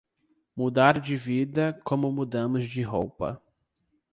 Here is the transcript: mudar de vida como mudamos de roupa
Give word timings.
mudar 0.55 0.99
de 0.99 1.15
vida 1.15 1.79
como 1.83 2.11
mudamos 2.11 2.63
de 2.67 2.81
roupa 2.81 3.39